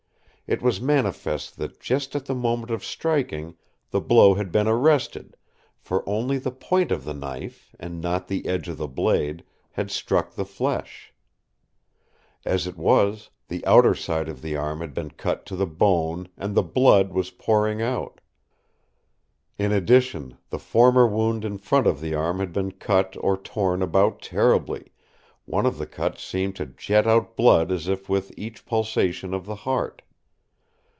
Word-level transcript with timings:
It 0.51 0.61
was 0.61 0.81
manifest 0.81 1.55
that 1.59 1.79
just 1.79 2.13
at 2.13 2.25
the 2.25 2.35
moment 2.35 2.71
of 2.71 2.83
striking, 2.83 3.55
the 3.91 4.01
blow 4.01 4.33
had 4.33 4.51
been 4.51 4.67
arrested, 4.67 5.37
for 5.79 6.03
only 6.05 6.37
the 6.37 6.51
point 6.51 6.91
of 6.91 7.05
the 7.05 7.13
knife 7.13 7.73
and 7.79 8.01
not 8.01 8.27
the 8.27 8.45
edge 8.45 8.67
of 8.67 8.75
the 8.77 8.89
blade 8.89 9.45
had 9.71 9.89
struck 9.89 10.33
the 10.33 10.43
flesh. 10.43 11.13
As 12.43 12.67
it 12.67 12.75
was, 12.75 13.29
the 13.47 13.65
outer 13.65 13.95
side 13.95 14.27
of 14.27 14.41
the 14.41 14.57
arm 14.57 14.81
had 14.81 14.93
been 14.93 15.11
cut 15.11 15.45
to 15.45 15.55
the 15.55 15.65
bone 15.65 16.27
and 16.35 16.53
the 16.53 16.63
blood 16.63 17.13
was 17.13 17.31
pouring 17.31 17.81
out. 17.81 18.19
In 19.57 19.71
addition, 19.71 20.37
the 20.49 20.59
former 20.59 21.07
wound 21.07 21.45
in 21.45 21.59
front 21.59 21.87
of 21.87 22.01
the 22.01 22.13
arm 22.13 22.39
had 22.41 22.51
been 22.51 22.73
cut 22.73 23.15
or 23.21 23.37
torn 23.37 23.81
about 23.81 24.21
terribly, 24.21 24.87
one 25.45 25.65
of 25.65 25.77
the 25.77 25.87
cuts 25.87 26.21
seemed 26.21 26.57
to 26.57 26.65
jet 26.65 27.07
out 27.07 27.37
blood 27.37 27.71
as 27.71 27.87
if 27.87 28.09
with 28.09 28.33
each 28.37 28.65
pulsation 28.65 29.33
of 29.33 29.45
the 29.45 29.55
heart. 29.63 30.01